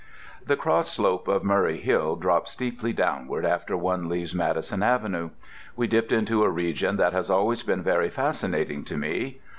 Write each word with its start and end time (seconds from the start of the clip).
The 0.43 0.55
cross 0.57 0.91
slope 0.91 1.27
of 1.27 1.43
Murray 1.43 1.77
Hill 1.77 2.15
drops 2.15 2.49
steeply 2.49 2.91
downward 2.91 3.45
after 3.45 3.77
one 3.77 4.09
leaves 4.09 4.33
Madison 4.33 4.81
Avenue. 4.81 5.29
We 5.75 5.85
dipped 5.85 6.11
into 6.11 6.43
a 6.43 6.49
region 6.49 6.97
that 6.97 7.13
has 7.13 7.29
always 7.29 7.61
been 7.61 7.83
very 7.83 8.09
fascinating 8.09 8.83
to 8.85 8.97
me. 8.97 9.41